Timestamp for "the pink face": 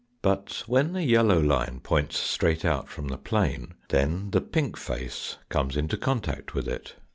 4.31-5.37